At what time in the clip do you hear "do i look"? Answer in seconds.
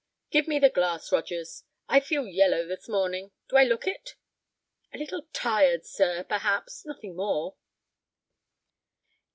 3.49-3.85